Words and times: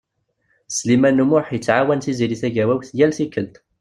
Sliman 0.77 1.21
U 1.23 1.25
Muḥ 1.29 1.47
yettɛawan 1.51 2.01
Tiziri 2.03 2.37
Tagawawt 2.41 2.89
yal 2.97 3.11
tikkelt. 3.17 3.55